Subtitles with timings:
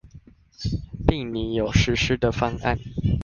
[1.05, 2.79] 並擬有實施的方案